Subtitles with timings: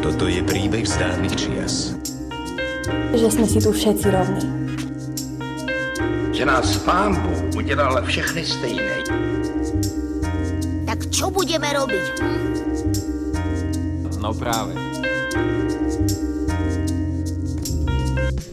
[0.00, 1.92] Toto je príbeh z dávnych čias.
[3.12, 4.48] Že sme si tu všetci rovní.
[6.32, 8.96] Že nás pán Bůh udělal všechny stejné.
[10.88, 12.04] Tak čo budeme robiť?
[12.24, 12.40] Hm?
[14.24, 14.72] No práve.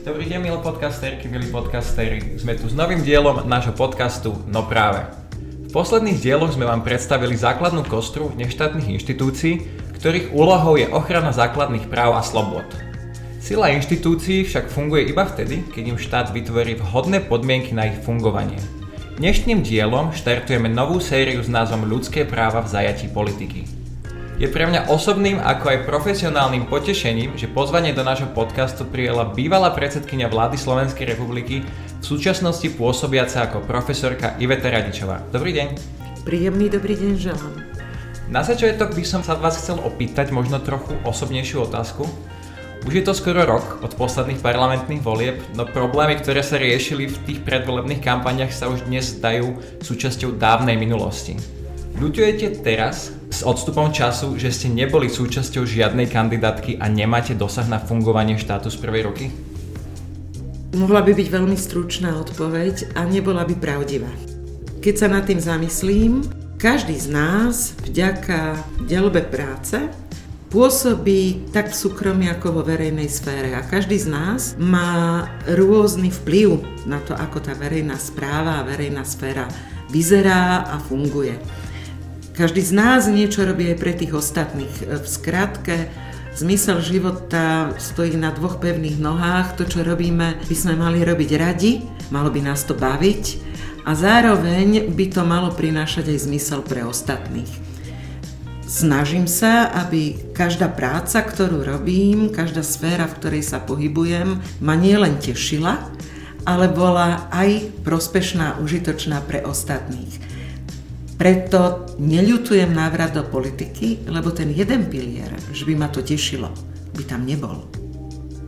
[0.03, 2.35] Dobrý deň, milí podcasterky, milí podcasteri.
[2.35, 5.20] Sme tu s novým dielom nášho podcastu No práve.
[5.71, 9.63] V posledných dieloch sme vám predstavili základnú kostru neštátnych inštitúcií,
[9.95, 12.67] ktorých úlohou je ochrana základných práv a slobod.
[13.39, 18.59] Sila inštitúcií však funguje iba vtedy, keď im štát vytvorí vhodné podmienky na ich fungovanie.
[19.15, 23.63] Dnešným dielom štartujeme novú sériu s názvom Ľudské práva v zajatí politiky.
[24.43, 29.71] Je pre mňa osobným ako aj profesionálnym potešením, že pozvanie do nášho podcastu prijela bývalá
[29.71, 31.63] predsedkynia vlády Slovenskej republiky,
[32.01, 35.21] v súčasnosti pôsobiaca ako profesorka Iveta Radičová.
[35.29, 35.67] Dobrý deň.
[36.25, 37.53] Príjemný dobrý deň želám.
[38.25, 42.09] Na začiatok by som sa vás chcel opýtať možno trochu osobnejšiu otázku.
[42.89, 47.21] Už je to skoro rok od posledných parlamentných volieb, no problémy, ktoré sa riešili v
[47.29, 51.37] tých predvolebných kampaniach sa už dnes zdajú súčasťou dávnej minulosti.
[52.01, 57.77] Ľutujete teraz s odstupom času, že ste neboli súčasťou žiadnej kandidátky a nemáte dosah na
[57.77, 59.50] fungovanie štátu z prvej roky?
[60.71, 64.07] Mohla by byť veľmi stručná odpoveď a nebola by pravdivá.
[64.79, 66.23] Keď sa nad tým zamyslím,
[66.55, 68.55] každý z nás vďaka
[68.87, 69.75] delbe práce
[70.47, 76.63] pôsobí tak v súkromí ako vo verejnej sfére a každý z nás má rôzny vplyv
[76.87, 79.51] na to, ako tá verejná správa a verejná sféra
[79.91, 81.35] vyzerá a funguje.
[82.31, 84.87] Každý z nás niečo robí aj pre tých ostatných.
[84.87, 85.91] V skratke,
[86.41, 89.61] zmysel života stojí na dvoch pevných nohách.
[89.61, 93.23] To, čo robíme, by sme mali robiť radi, malo by nás to baviť
[93.85, 97.49] a zároveň by to malo prinášať aj zmysel pre ostatných.
[98.65, 105.21] Snažím sa, aby každá práca, ktorú robím, každá sféra, v ktorej sa pohybujem, ma nielen
[105.21, 105.77] tešila,
[106.41, 110.30] ale bola aj prospešná, užitočná pre ostatných.
[111.21, 116.49] Preto neľutujem návrat do politiky, lebo ten jeden pilier, že by ma to tešilo,
[116.97, 117.69] by tam nebol.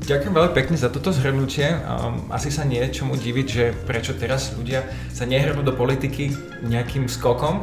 [0.02, 1.70] Ďakujem veľmi pekne za toto zhrnutie.
[1.70, 6.34] Um, asi sa nie je čomu diviť, že prečo teraz ľudia sa nehrnú do politiky
[6.66, 7.62] nejakým skokom.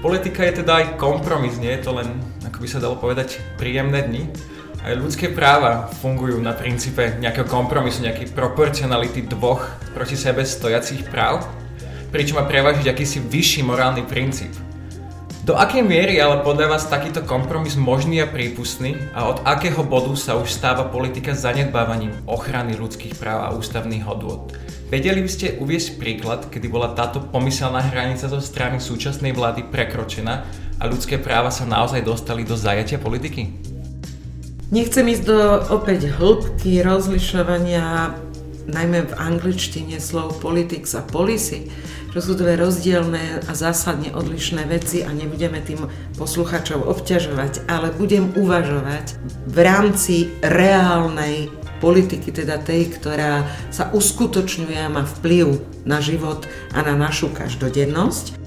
[0.00, 2.16] Politika je teda aj kompromis, nie je to len,
[2.48, 4.24] ako by sa dalo povedať, príjemné dni.
[4.80, 11.44] Aj ľudské práva fungujú na princípe nejakého kompromisu, nejakej proporcionality dvoch proti sebe stojacích práv,
[12.16, 14.48] pričom má prevažiť akýsi vyšší morálny princíp.
[15.44, 20.16] Do akej miery ale podľa vás takýto kompromis možný a prípustný a od akého bodu
[20.16, 24.48] sa už stáva politika zanedbávaním ochrany ľudských práv a ústavných hodôd?
[24.88, 30.48] Vedeli by ste uviesť príklad, kedy bola táto pomyselná hranica zo strany súčasnej vlády prekročená
[30.80, 33.52] a ľudské práva sa naozaj dostali do zajatia politiky?
[34.72, 35.38] Nechcem ísť do
[35.68, 38.16] opäť hĺbky rozlišovania
[38.66, 41.70] najmä v angličtine slov politics a policy,
[42.10, 45.86] že sú dve rozdielne a zásadne odlišné veci a nebudeme tým
[46.18, 54.88] posluchačov obťažovať, ale budem uvažovať v rámci reálnej politiky, teda tej, ktorá sa uskutočňuje a
[54.88, 58.40] má vplyv na život a na našu každodennosť.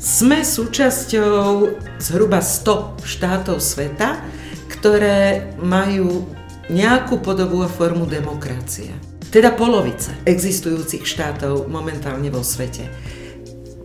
[0.00, 4.24] Sme súčasťou zhruba 100 štátov sveta,
[4.72, 6.24] ktoré majú
[6.72, 8.94] nejakú podobu a formu demokracie
[9.30, 12.88] teda polovice existujúcich štátov momentálne vo svete.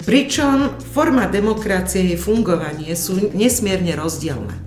[0.01, 4.57] Pričom forma demokracie a fungovanie sú nesmierne rozdielne.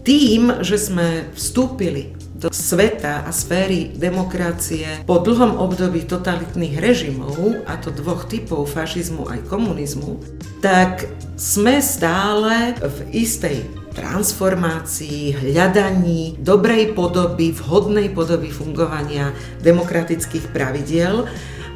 [0.00, 7.76] Tým, že sme vstúpili do sveta a sféry demokracie po dlhom období totalitných režimov, a
[7.76, 10.16] to dvoch typov, fašizmu aj komunizmu,
[10.64, 11.04] tak
[11.36, 21.26] sme stále v istej transformácii, hľadaní dobrej podoby, vhodnej podoby fungovania demokratických pravidiel,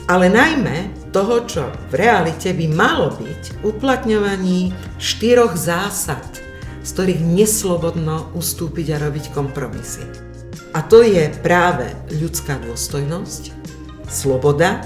[0.05, 6.25] ale najmä toho, čo v realite by malo byť uplatňovaní štyroch zásad,
[6.85, 10.05] z ktorých neslobodno ustúpiť a robiť kompromisy.
[10.75, 13.55] A to je práve ľudská dôstojnosť,
[14.11, 14.85] sloboda,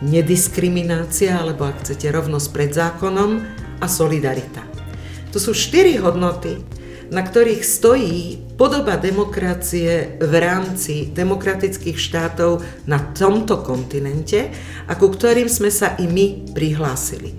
[0.00, 3.44] nediskriminácia, alebo ak chcete rovnosť pred zákonom
[3.78, 4.79] a solidarita.
[5.30, 6.58] To sú štyri hodnoty,
[7.10, 14.54] na ktorých stojí podoba demokracie v rámci demokratických štátov na tomto kontinente
[14.86, 17.34] a ku ktorým sme sa i my prihlásili.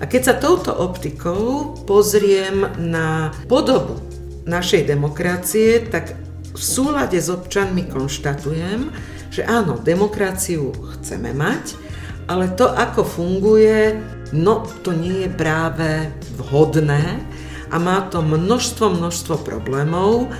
[0.00, 3.96] A keď sa touto optikou pozriem na podobu
[4.44, 6.12] našej demokracie, tak
[6.54, 8.92] v súlade s občanmi konštatujem,
[9.32, 11.80] že áno, demokraciu chceme mať,
[12.28, 13.96] ale to, ako funguje,
[14.36, 17.24] no to nie je práve vhodné
[17.70, 20.32] a má to množstvo, množstvo problémov.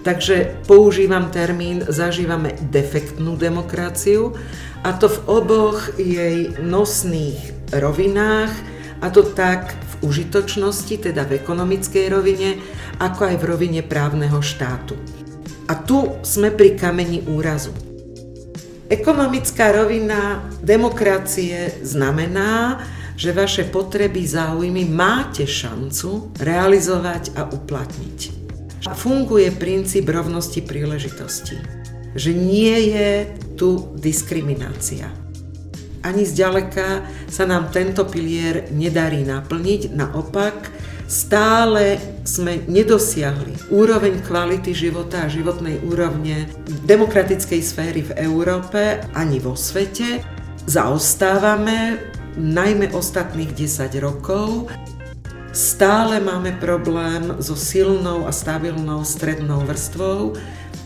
[0.00, 4.32] Takže používam termín, zažívame defektnú demokraciu
[4.80, 8.52] a to v oboch jej nosných rovinách,
[9.00, 12.60] a to tak v užitočnosti, teda v ekonomickej rovine,
[13.00, 14.96] ako aj v rovine právneho štátu.
[15.68, 17.72] A tu sme pri kameni úrazu.
[18.90, 22.82] Ekonomická rovina demokracie znamená,
[23.20, 28.40] že vaše potreby, záujmy máte šancu realizovať a uplatniť.
[28.96, 31.60] Funguje princíp rovnosti príležitostí.
[32.16, 33.28] Že nie je
[33.60, 35.12] tu diskriminácia.
[36.00, 40.72] Ani zďaleka sa nám tento pilier nedarí naplniť, naopak
[41.04, 46.48] stále sme nedosiahli úroveň kvality života a životnej úrovne
[46.88, 50.24] demokratickej sféry v Európe ani vo svete.
[50.64, 52.00] Zaostávame
[52.40, 54.72] najmä ostatných 10 rokov.
[55.52, 60.32] Stále máme problém so silnou a stabilnou strednou vrstvou.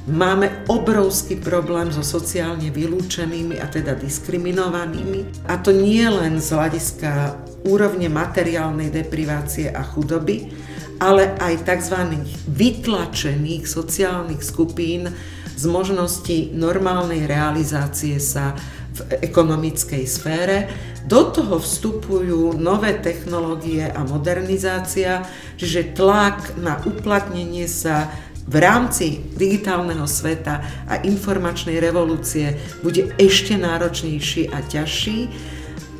[0.04, 5.48] Máme obrovský problém so sociálne vylúčenými a teda diskriminovanými.
[5.48, 10.52] A to nie len z hľadiska úrovne materiálnej deprivácie a chudoby,
[11.00, 12.20] ale aj tzv.
[12.52, 15.08] vytlačených sociálnych skupín
[15.56, 18.52] z možnosti normálnej realizácie sa
[18.94, 20.70] v ekonomickej sfére.
[21.04, 25.26] Do toho vstupujú nové technológie a modernizácia,
[25.58, 28.08] čiže tlak na uplatnenie sa
[28.44, 35.32] v rámci digitálneho sveta a informačnej revolúcie bude ešte náročnejší a ťažší.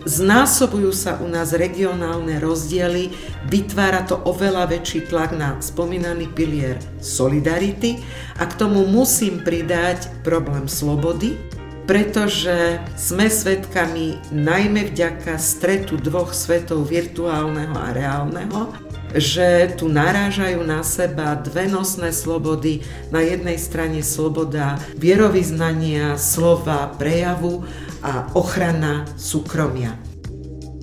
[0.05, 3.09] Znásobujú sa u nás regionálne rozdiely,
[3.49, 8.05] vytvára to oveľa väčší tlak na spomínaný pilier solidarity
[8.37, 11.41] a k tomu musím pridať problém slobody,
[11.85, 18.73] pretože sme svedkami najmä vďaka stretu dvoch svetov virtuálneho a reálneho,
[19.15, 22.83] že tu narážajú na seba dve nosné slobody.
[23.15, 27.63] Na jednej strane sloboda vierovýznania, slova, prejavu
[28.03, 29.95] a ochrana súkromia.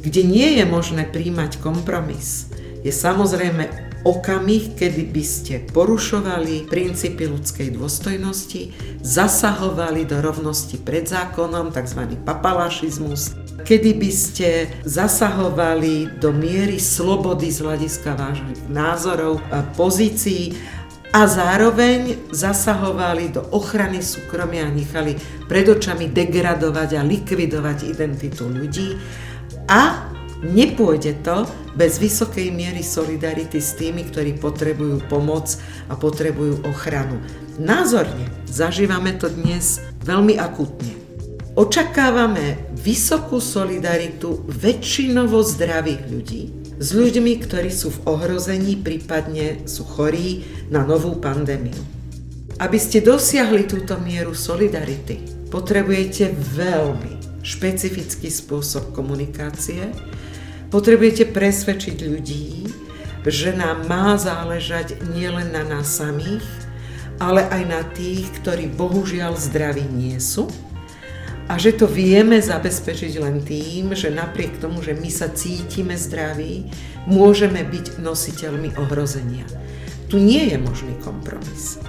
[0.01, 2.49] Kde nie je možné príjmať kompromis,
[2.81, 11.69] je samozrejme okamih, kedy by ste porušovali princípy ľudskej dôstojnosti, zasahovali do rovnosti pred zákonom,
[11.69, 12.17] tzv.
[12.25, 14.49] papalašizmus, kedy by ste
[14.85, 20.57] zasahovali do miery slobody z hľadiska vášnych názorov a pozícií
[21.11, 28.95] a zároveň zasahovali do ochrany súkromia a nechali pred očami degradovať a likvidovať identitu ľudí
[29.67, 30.07] a
[30.41, 31.45] Nepôjde to
[31.77, 35.53] bez vysokej miery solidarity s tými, ktorí potrebujú pomoc
[35.85, 37.21] a potrebujú ochranu.
[37.61, 40.97] Názorne zažívame to dnes veľmi akutne.
[41.53, 46.41] Očakávame vysokú solidaritu väčšinovo zdravých ľudí
[46.81, 50.41] s ľuďmi, ktorí sú v ohrození, prípadne sú chorí
[50.73, 51.77] na novú pandémiu.
[52.57, 55.21] Aby ste dosiahli túto mieru solidarity,
[55.53, 59.93] potrebujete veľmi špecifický spôsob komunikácie,
[60.71, 62.63] Potrebujete presvedčiť ľudí,
[63.27, 66.47] že nám má záležať nielen na nás samých,
[67.19, 70.47] ale aj na tých, ktorí bohužiaľ zdraví nie sú
[71.51, 76.71] a že to vieme zabezpečiť len tým, že napriek tomu, že my sa cítime zdraví,
[77.03, 79.43] môžeme byť nositeľmi ohrozenia.
[80.07, 81.83] Tu nie je možný kompromis.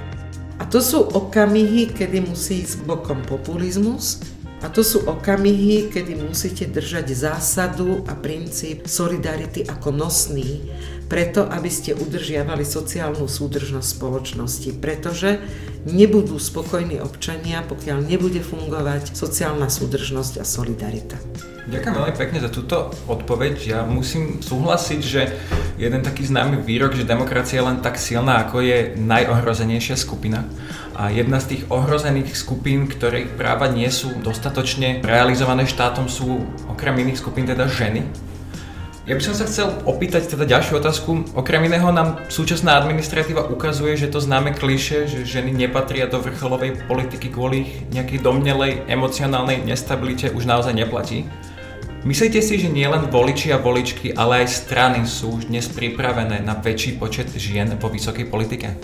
[0.59, 4.27] A to sú okamihy, kedy musí ísť bokom populizmus,
[4.63, 10.71] a to sú okamihy, kedy musíte držať zásadu a princíp solidarity ako nosný,
[11.11, 15.43] preto aby ste udržiavali sociálnu súdržnosť spoločnosti, pretože
[15.85, 21.19] nebudú spokojní občania, pokiaľ nebude fungovať sociálna súdržnosť a solidarita.
[21.63, 23.55] Ďakujem veľmi pekne za túto odpoveď.
[23.63, 25.31] Ja musím súhlasiť, že
[25.79, 30.43] jeden taký známy výrok, že demokracia je len tak silná, ako je najohrozenejšia skupina.
[30.93, 37.01] A jedna z tých ohrozených skupín, ktorých práva nie sú dostatočne realizované štátom, sú okrem
[37.01, 38.05] iných skupín teda ženy.
[39.03, 41.35] Ja by som sa chcel opýtať teda ďalšiu otázku.
[41.35, 46.87] Okrem iného nám súčasná administratíva ukazuje, že to známe kliše, že ženy nepatria do vrcholovej
[46.87, 51.27] politiky kvôli nejakej domnelej emocionálnej nestabilite už naozaj neplatí.
[52.07, 56.55] Myslíte si, že nielen voliči a voličky, ale aj strany sú už dnes pripravené na
[56.55, 58.79] väčší počet žien vo vysokej politike?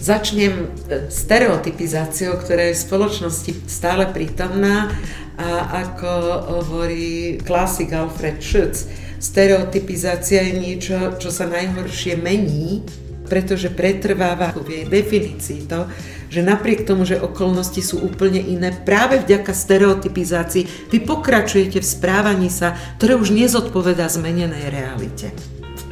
[0.00, 0.52] Začnem
[0.88, 4.88] e, stereotypizáciou, ktorá je v spoločnosti stále prítomná
[5.36, 6.12] a ako
[6.60, 8.88] hovorí klasik Alfred Schütz,
[9.20, 12.80] stereotypizácia je niečo, čo sa najhoršie mení,
[13.28, 15.84] pretože pretrváva v jej definícii to,
[16.32, 22.48] že napriek tomu, že okolnosti sú úplne iné, práve vďaka stereotypizácii vy pokračujete v správaní
[22.48, 25.30] sa, ktoré už nezodpoveda zmenenej realite.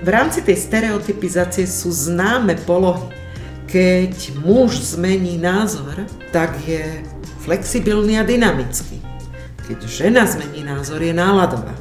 [0.00, 3.27] V rámci tej stereotypizácie sú známe polohy.
[3.68, 7.04] Keď muž zmení názor, tak je
[7.44, 8.96] flexibilný a dynamický.
[9.68, 11.76] Keď žena zmení názor, je náladová.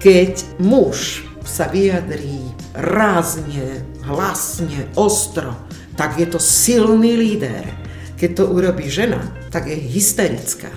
[0.00, 2.40] Keď muž sa vyjadrí
[2.72, 5.52] rázne, hlasne, ostro,
[5.92, 7.68] tak je to silný líder.
[8.16, 9.20] Keď to urobí žena,
[9.52, 10.72] tak je hysterická.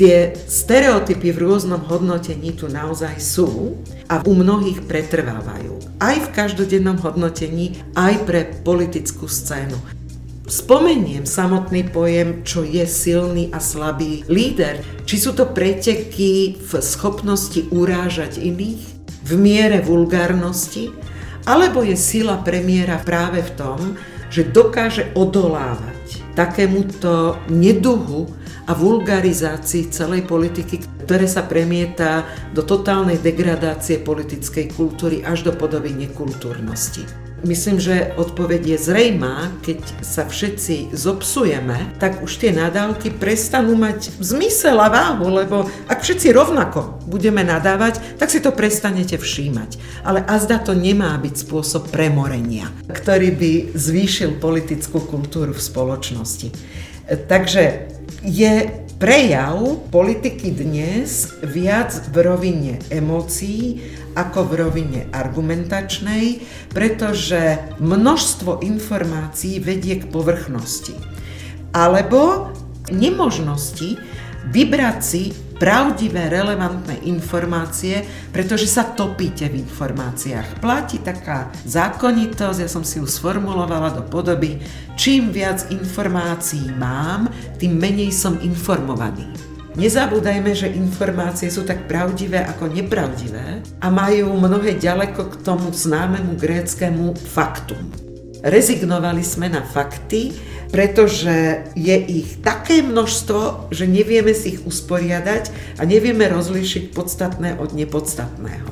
[0.00, 3.76] Tie stereotypy v rôznom hodnotení tu naozaj sú
[4.08, 6.00] a u mnohých pretrvávajú.
[6.00, 9.76] Aj v každodennom hodnotení, aj pre politickú scénu.
[10.48, 14.80] Spomeniem samotný pojem, čo je silný a slabý líder.
[15.04, 18.80] Či sú to preteky v schopnosti urážať iných,
[19.28, 20.96] v miere vulgárnosti,
[21.44, 24.00] alebo je sila premiéra práve v tom,
[24.32, 25.99] že dokáže odolávať
[26.40, 28.24] takémuto neduhu
[28.64, 32.24] a vulgarizácii celej politiky, ktoré sa premieta
[32.56, 37.29] do totálnej degradácie politickej kultúry až do podoby nekultúrnosti.
[37.40, 44.12] Myslím, že odpoveď je zrejmá, keď sa všetci zopsujeme, tak už tie nadávky prestanú mať
[44.20, 49.80] zmysel a váhu, lebo ak všetci rovnako budeme nadávať, tak si to prestanete všímať.
[50.04, 56.48] Ale azda to nemá byť spôsob premorenia, ktorý by zvýšil politickú kultúru v spoločnosti.
[57.08, 57.88] Takže
[58.20, 63.80] je prejav politiky dnes viac v rovine emócií
[64.12, 70.92] ako v rovine argumentačnej, pretože množstvo informácií vedie k povrchnosti.
[71.72, 72.52] Alebo
[72.92, 73.96] nemožnosti
[74.52, 78.00] vybrať si pravdivé, relevantné informácie,
[78.32, 80.56] pretože sa topíte v informáciách.
[80.58, 84.56] Platí taká zákonitosť, ja som si ju sformulovala do podoby,
[84.96, 87.28] čím viac informácií mám,
[87.60, 89.28] tým menej som informovaný.
[89.76, 96.34] Nezabúdajme, že informácie sú tak pravdivé ako nepravdivé a majú mnohé ďaleko k tomu známemu
[96.34, 98.09] gréckému faktum.
[98.40, 100.32] Rezignovali sme na fakty,
[100.72, 107.76] pretože je ich také množstvo, že nevieme si ich usporiadať a nevieme rozlíšiť podstatné od
[107.76, 108.70] nepodstatného.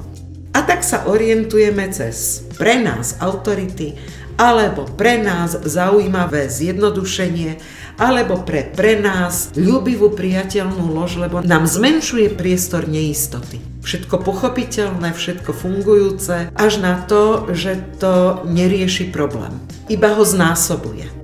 [0.56, 3.94] A tak sa orientujeme cez pre nás autority
[4.38, 7.58] alebo pre nás zaujímavé zjednodušenie,
[7.98, 13.67] alebo pre pre nás ľubivú priateľnú lož, lebo nám zmenšuje priestor neistoty.
[13.78, 19.54] Všetko pochopiteľné, všetko fungujúce, až na to, že to nerieši problém.
[19.88, 21.18] Iba ho znásobuje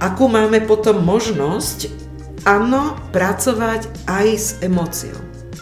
[0.00, 1.92] akú máme potom možnosť,
[2.48, 5.20] áno, pracovať aj s emóciou.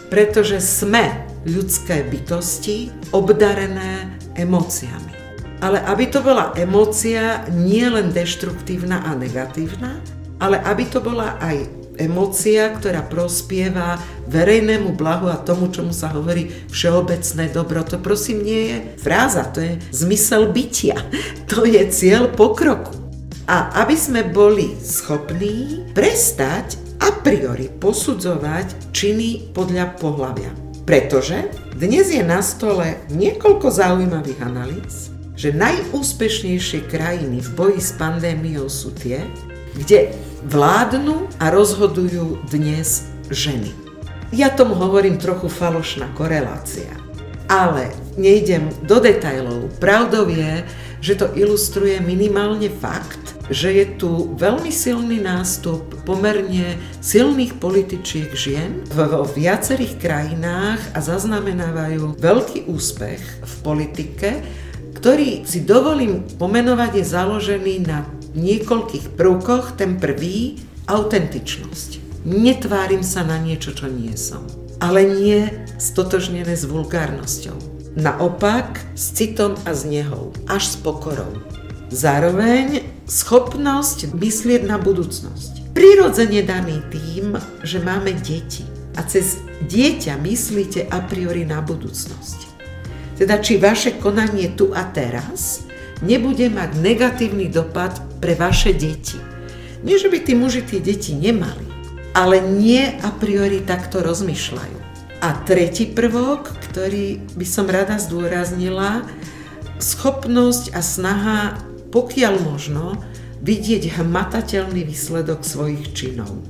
[0.09, 5.13] Pretože sme ľudské bytosti obdarené emóciami.
[5.59, 9.99] Ale aby to bola emócia nie len deštruktívna a negatívna,
[10.39, 11.67] ale aby to bola aj
[11.99, 13.99] emócia, ktorá prospieva
[14.31, 17.83] verejnému blahu a tomu, čomu sa hovorí všeobecné dobro.
[17.85, 20.97] To prosím nie je fráza, to je zmysel bytia.
[21.49, 22.93] To je cieľ pokroku.
[23.49, 30.53] A aby sme boli schopní prestať a priori posudzovať činy podľa pohľavia.
[30.85, 38.67] Pretože dnes je na stole niekoľko zaujímavých analýz, že najúspešnejšie krajiny v boji s pandémiou
[38.67, 39.25] sú tie,
[39.79, 40.11] kde
[40.43, 43.71] vládnu a rozhodujú dnes ženy.
[44.35, 46.91] Ja tomu hovorím trochu falošná korelácia.
[47.49, 49.73] Ale nejdem do detajlov.
[49.81, 50.69] Pravdou je,
[51.01, 58.85] že to ilustruje minimálne fakt, že je tu veľmi silný nástup pomerne silných političiek žien
[58.93, 64.45] vo viacerých krajinách a zaznamenávajú veľký úspech v politike,
[65.01, 68.05] ktorý si dovolím pomenovať je založený na
[68.39, 69.75] niekoľkých prvkoch.
[69.75, 72.23] Ten prvý, autentičnosť.
[72.23, 74.47] Netvárim sa na niečo, čo nie som.
[74.79, 75.51] Ale nie
[75.83, 77.59] stotožnené s vulgárnosťou.
[77.99, 81.35] Naopak s citom a s nehou, až s pokorou.
[81.91, 85.75] Zároveň schopnosť myslieť na budúcnosť.
[85.75, 92.39] Prirodzene daný tým, že máme deti a cez dieťa myslíte a priori na budúcnosť.
[93.19, 95.68] Teda či vaše konanie tu a teraz
[96.05, 99.19] nebude mať negatívny dopad pre vaše deti.
[99.83, 101.67] Nie, že by tí muži tie deti nemali,
[102.15, 104.79] ale nie a priori takto rozmýšľajú.
[105.19, 109.03] A tretí prvok, ktorý by som rada zdôraznila,
[109.79, 111.41] schopnosť a snaha
[111.89, 113.01] pokiaľ možno,
[113.41, 116.43] vidieť hmatateľný výsledok svojich činov.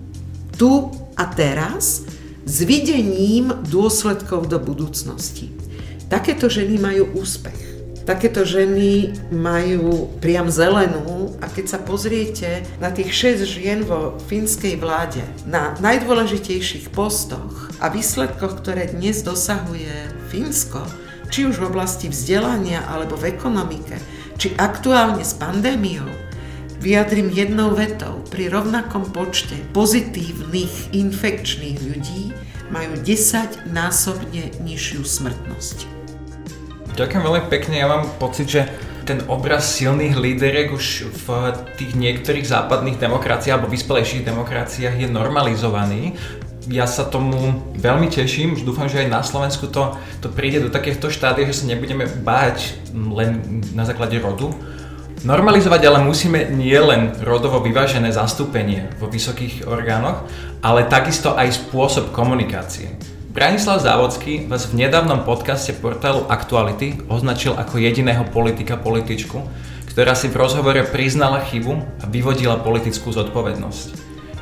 [0.58, 0.70] Tu
[1.14, 2.02] a teraz
[2.42, 5.52] s videním dôsledkov do budúcnosti.
[6.08, 7.77] Takéto ženy majú úspech.
[8.08, 14.80] Takéto ženy majú priam zelenú a keď sa pozriete na tých 6 žien vo fínskej
[14.80, 19.92] vláde, na najdôležitejších postoch a výsledkoch, ktoré dnes dosahuje
[20.32, 20.88] Fínsko,
[21.28, 24.00] či už v oblasti vzdelania alebo v ekonomike,
[24.40, 26.08] či aktuálne s pandémiou,
[26.80, 28.24] vyjadrím jednou vetou.
[28.32, 32.32] Pri rovnakom počte pozitívnych infekčných ľudí
[32.72, 35.97] majú 10 násobne nižšiu smrtnosť.
[36.98, 38.66] Ďakujem veľmi pekne, ja mám pocit, že
[39.06, 46.18] ten obraz silných líderiek už v tých niektorých západných demokraciách alebo vyspelejších demokraciách je normalizovaný.
[46.66, 50.74] Ja sa tomu veľmi teším, už dúfam, že aj na Slovensku to, to príde do
[50.74, 54.50] takéhto štádia, že sa nebudeme báť len na základe rodu.
[55.22, 60.26] Normalizovať ale musíme nie len rodovo vyvážené zastúpenie vo vysokých orgánoch,
[60.66, 63.17] ale takisto aj spôsob komunikácie.
[63.28, 69.44] Branislav Závodský vás v nedávnom podcaste portálu Aktuality označil ako jediného politika političku,
[69.92, 73.86] ktorá si v rozhovore priznala chybu a vyvodila politickú zodpovednosť.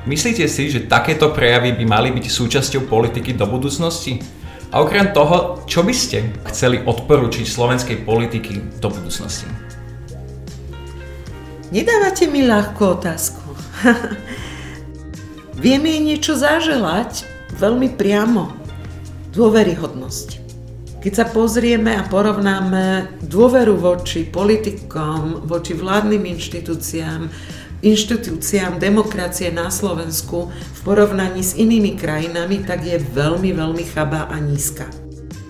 [0.07, 4.23] Myslíte si, že takéto prejavy by mali byť súčasťou politiky do budúcnosti?
[4.71, 9.50] A okrem toho, čo by ste chceli odporúčiť slovenskej politiky do budúcnosti?
[11.75, 13.50] Nedávate mi ľahkú otázku.
[15.66, 17.26] Vieme niečo zaželať
[17.59, 18.66] veľmi priamo
[19.37, 20.28] dôveryhodnosť.
[21.05, 27.28] Keď sa pozrieme a porovnáme dôveru voči politikom, voči vládnym inštitúciám,
[27.85, 34.40] inštitúciám demokracie na Slovensku v porovnaní s inými krajinami, tak je veľmi, veľmi chabá a
[34.40, 34.88] nízka.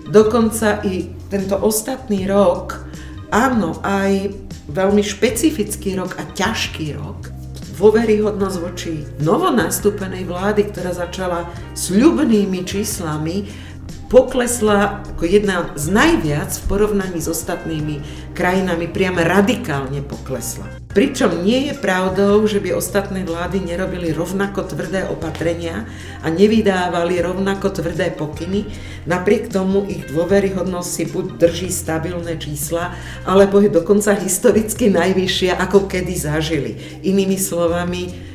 [0.05, 2.85] Dokonca i tento ostatný rok,
[3.31, 4.35] áno, aj
[4.67, 7.33] veľmi špecifický rok a ťažký rok,
[7.77, 13.66] dôveryhodnosť voči novonastúpenej vlády, ktorá začala s ľubnými číslami,
[14.07, 17.99] poklesla ako jedna z najviac v porovnaní s ostatnými
[18.31, 20.67] krajinami, priam radikálne poklesla.
[20.97, 25.85] Pričom nie je pravdou, že by ostatné vlády nerobili rovnako tvrdé opatrenia
[26.25, 28.65] a nevydávali rovnako tvrdé pokyny,
[29.05, 32.97] napriek tomu ich dôveryhodnosť si buď drží stabilné čísla,
[33.29, 36.71] alebo je dokonca historicky najvyššia, ako kedy zažili.
[37.05, 38.26] Inými slovami,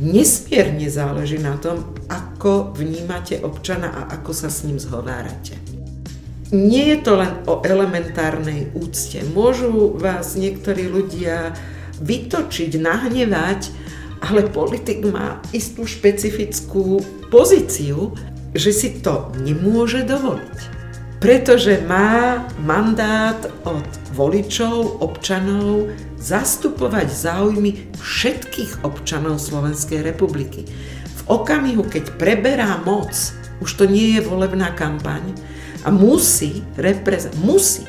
[0.00, 5.54] nesmierne záleží na tom, ako vnímate občana a ako sa s ním zhovárate.
[6.54, 9.22] Nie je to len o elementárnej úcte.
[9.34, 11.54] Môžu vás niektorí ľudia
[11.98, 13.70] vytočiť, nahnevať,
[14.22, 18.14] ale politik má istú špecifickú pozíciu,
[18.54, 20.73] že si to nemôže dovoliť
[21.24, 25.88] pretože má mandát od voličov, občanov
[26.20, 30.68] zastupovať záujmy všetkých občanov Slovenskej republiky.
[31.08, 33.08] V okamihu, keď preberá moc,
[33.64, 35.24] už to nie je volebná kampaň
[35.80, 37.88] a musí, repreze- musí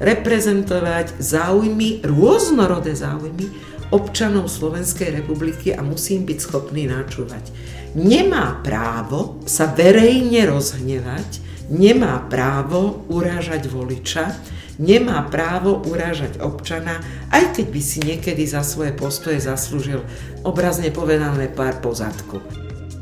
[0.00, 3.44] reprezentovať záujmy, rôznorodé záujmy
[3.92, 7.44] občanov Slovenskej republiky a musím byť schopný načúvať.
[7.92, 14.34] Nemá právo sa verejne rozhnevať, nemá právo urážať voliča,
[14.78, 16.98] nemá právo urážať občana,
[17.30, 20.02] aj keď by si niekedy za svoje postoje zaslúžil
[20.42, 22.42] obrazne povedané pár pozadku.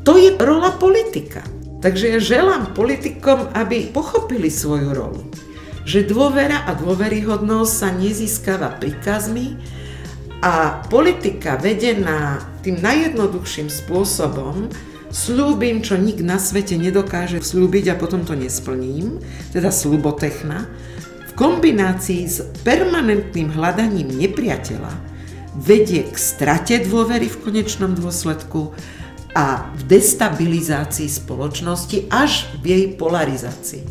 [0.03, 1.41] To je rola politika.
[1.83, 5.27] Takže ja želám politikom, aby pochopili svoju rolu.
[5.83, 9.59] Že dôvera a dôveryhodnosť sa nezískava príkazmi
[10.39, 14.71] a politika vedená tým najjednoduchším spôsobom,
[15.13, 19.21] slúbim, čo nik na svete nedokáže slúbiť a potom to nesplním,
[19.53, 20.65] teda slubotechna,
[21.29, 24.93] v kombinácii s permanentným hľadaním nepriateľa
[25.53, 28.73] vedie k strate dôvery v konečnom dôsledku
[29.33, 33.85] a v destabilizácii spoločnosti až v jej polarizácii.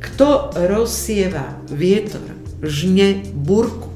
[0.00, 2.24] Kto rozsieva vietor,
[2.64, 3.89] žne burku,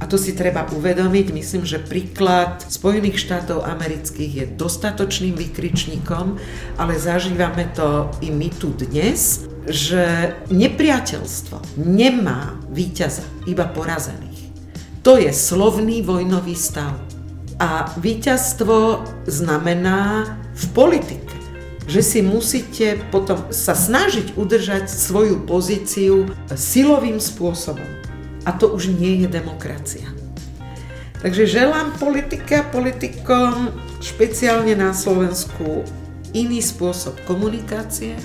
[0.00, 6.40] a to si treba uvedomiť, myslím, že príklad Spojených štátov amerických je dostatočným vykričníkom,
[6.80, 14.40] ale zažívame to i my tu dnes, že nepriateľstvo nemá víťaza, iba porazených.
[15.04, 16.96] To je slovný vojnový stav.
[17.60, 21.36] A víťazstvo znamená v politike,
[21.84, 26.24] že si musíte potom sa snažiť udržať svoju pozíciu
[26.56, 27.99] silovým spôsobom.
[28.44, 30.08] A to už nie je demokracia.
[31.20, 33.68] Takže želám politika politikom,
[34.00, 35.84] špeciálne na Slovensku,
[36.32, 38.16] iný spôsob komunikácie,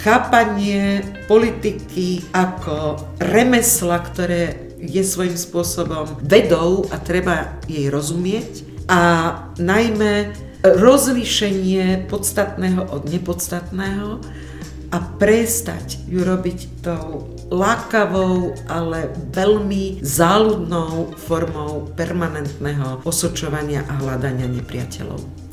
[0.00, 9.00] chápanie politiky ako remesla, ktoré je svojím spôsobom vedou a treba jej rozumieť a
[9.58, 10.32] najmä
[10.64, 14.22] rozlíšenie podstatného od nepodstatného
[14.94, 25.48] a prestať ju robiť tou lákavou, ale veľmi záľudnou formou permanentného osočovania a hľadania nepriateľov.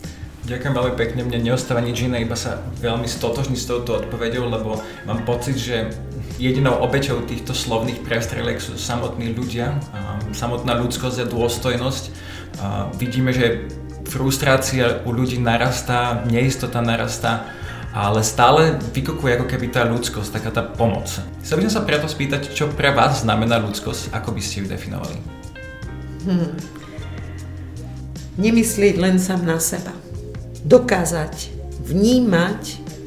[0.46, 4.78] Ďakujem veľmi pekne, mne neostáva nič iné, iba sa veľmi stotožní s touto odpovedou, lebo
[5.10, 5.90] mám pocit, že
[6.38, 9.74] jedinou obeťou týchto slovných prestrelek sú samotní ľudia,
[10.38, 12.04] samotná ľudskosť a dôstojnosť.
[13.02, 13.66] Vidíme, že
[14.06, 17.50] frustrácia u ľudí narastá, neistota narastá,
[17.96, 21.08] ale stále vykokuje ako keby tá ľudskosť, taká tá pomoc.
[21.40, 24.66] Chcel by som sa preto spýtať, čo pre vás znamená ľudskosť, ako by ste ju
[24.68, 25.16] definovali?
[26.28, 26.52] Hmm.
[28.36, 29.96] Nemyslieť len sám na seba
[30.68, 31.56] dokázať
[31.88, 32.62] vnímať,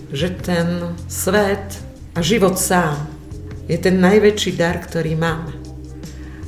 [0.08, 1.76] že ten svet
[2.16, 2.96] a život sám
[3.68, 5.52] je ten najväčší dar, ktorý máme.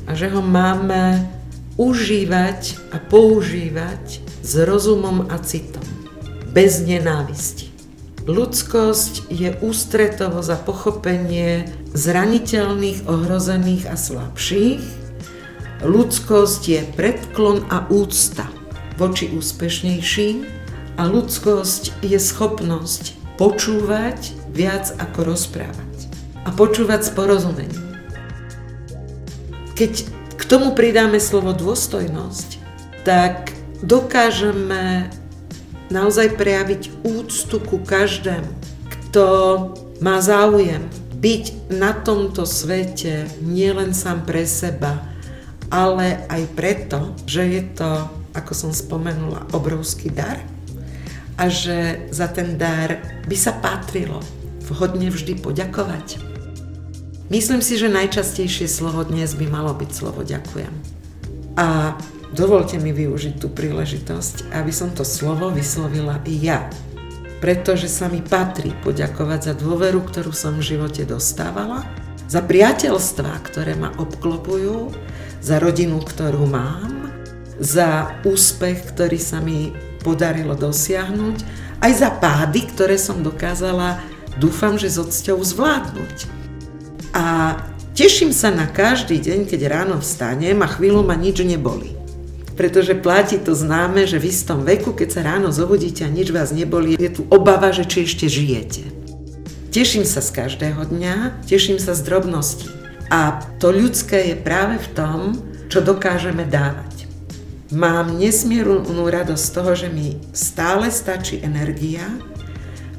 [0.09, 1.29] A že ho máme
[1.77, 5.85] užívať a používať s rozumom a citom,
[6.57, 7.70] bez nenávisti.
[8.29, 11.65] Ľudskosť je ústretovo za pochopenie
[11.97, 14.85] zraniteľných, ohrozených a slabších.
[15.81, 18.45] Ľudskosť je predklon a úcta
[19.01, 20.45] voči úspešnejším
[21.01, 26.13] a ľudskosť je schopnosť počúvať viac ako rozprávať.
[26.45, 27.89] A počúvať s porozumením.
[29.81, 29.93] Keď
[30.37, 32.61] k tomu pridáme slovo dôstojnosť,
[33.09, 35.09] tak dokážeme
[35.91, 38.49] naozaj prejaviť úctu ku každému,
[38.89, 39.25] kto
[40.01, 40.87] má záujem
[41.21, 45.05] byť na tomto svete nielen sám pre seba,
[45.69, 50.41] ale aj preto, že je to, ako som spomenula, obrovský dar
[51.37, 54.25] a že za ten dar by sa patrilo
[54.71, 56.23] vhodne vždy poďakovať.
[57.31, 60.75] Myslím si, že najčastejšie slovo dnes by malo byť slovo ďakujem.
[61.55, 61.95] A
[62.35, 66.71] dovolte mi využiť tú príležitosť, aby som to slovo vyslovila i ja.
[67.41, 71.89] Pretože sa mi patrí poďakovať za dôveru, ktorú som v živote dostávala,
[72.31, 74.95] za priateľstvá, ktoré ma obklopujú,
[75.43, 77.11] za rodinu, ktorú mám,
[77.59, 81.37] za úspech, ktorý sa mi podarilo dosiahnuť,
[81.81, 84.01] aj za pády, ktoré som dokázala,
[84.37, 86.17] dúfam, že s odsťou zvládnuť.
[87.17, 87.57] A
[87.97, 92.00] teším sa na každý deň, keď ráno vstanem a chvíľu ma nič neboli.
[92.61, 96.53] Pretože platí to známe, že v istom veku, keď sa ráno zobudíte a nič vás
[96.53, 98.85] neboli, je tu obava, že či ešte žijete.
[99.73, 102.69] Teším sa z každého dňa, teším sa z drobností.
[103.09, 105.41] A to ľudské je práve v tom,
[105.73, 107.09] čo dokážeme dávať.
[107.73, 112.05] Mám nesmiernu radosť z toho, že mi stále stačí energia,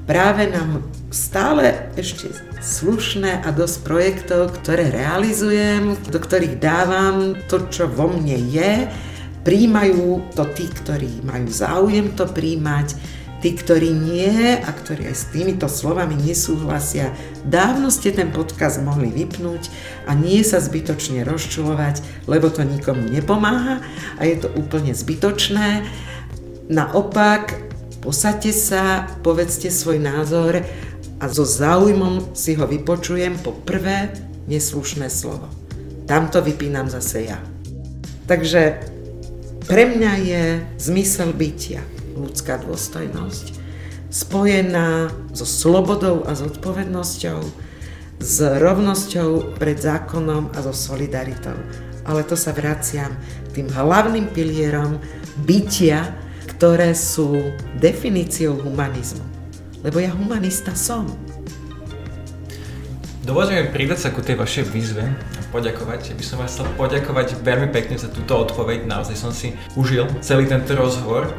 [0.10, 2.34] práve nám stále ešte
[2.66, 8.90] slušné a dosť projektov, ktoré realizujem, do ktorých dávam to, čo vo mne je,
[9.42, 12.98] príjmajú to tí, ktorí majú záujem to príjmať,
[13.42, 17.10] Tí, ktorí nie a ktorí aj s týmito slovami nesúhlasia,
[17.42, 19.66] dávno ste ten podcast mohli vypnúť
[20.06, 23.82] a nie sa zbytočne rozčulovať, lebo to nikomu nepomáha
[24.22, 25.90] a je to úplne zbytočné.
[26.70, 27.58] Naopak,
[28.06, 30.62] posaďte sa, povedzte svoj názor
[31.18, 34.14] a so záujmom si ho vypočujem po prvé
[34.46, 35.50] neslušné slovo.
[36.06, 37.42] Tamto vypínam zase ja.
[38.30, 38.91] Takže
[39.66, 40.44] pre mňa je
[40.82, 41.82] zmysel bytia
[42.18, 43.58] ľudská dôstojnosť,
[44.12, 47.40] spojená so slobodou a zodpovednosťou,
[48.22, 51.58] s rovnosťou pred zákonom a so solidaritou.
[52.06, 53.10] Ale to sa vraciam
[53.54, 55.02] tým hlavným pilierom
[55.42, 56.14] bytia,
[56.58, 59.26] ktoré sú definíciou humanizmu.
[59.82, 61.10] Lebo ja humanista som.
[63.26, 65.06] Dovolte mi pridať sa ku tej vašej výzve
[65.52, 66.10] poďakovať.
[66.10, 68.88] Ja by som vás chcel poďakovať veľmi pekne za túto odpoveď.
[68.88, 71.30] Naozaj som si užil celý tento rozhovor.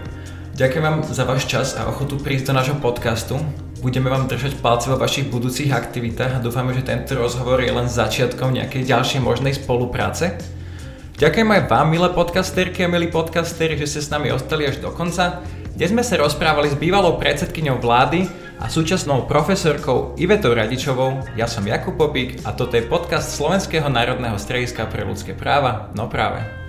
[0.53, 3.40] Ďakujem vám za váš čas a ochotu prísť do nášho podcastu.
[3.81, 7.88] Budeme vám držať palce vo vašich budúcich aktivitách a dúfame, že tento rozhovor je len
[7.88, 10.38] začiatkom nejakej ďalšej možnej spolupráce.
[11.16, 14.92] Ďakujem aj vám, milé podcasterky a milí podcasteri, že ste s nami ostali až do
[14.92, 15.40] konca.
[15.72, 21.27] Dnes sme sa rozprávali s bývalou predsedkyňou vlády a súčasnou profesorkou Ivetou Radičovou.
[21.35, 25.90] Ja som Jakub Popík a toto je podcast Slovenského národného strediska pre ľudské práva.
[25.98, 26.62] No práve.